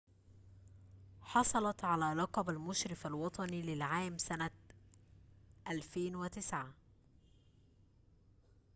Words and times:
حصلت 1.21 1.83
على 1.83 2.21
لقب 2.21 2.49
المشرف 2.49 3.07
الوطني 3.07 3.61
للعام 3.61 4.17
سنة 4.17 4.49
2009 5.67 6.73